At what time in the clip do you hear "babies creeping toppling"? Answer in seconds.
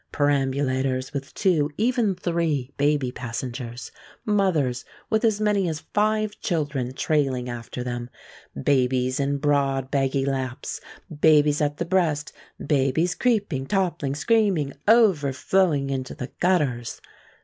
12.57-14.15